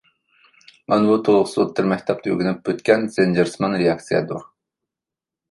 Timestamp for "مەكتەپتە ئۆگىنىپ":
1.91-2.73